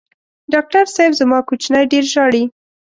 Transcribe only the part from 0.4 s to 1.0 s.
ډاکټر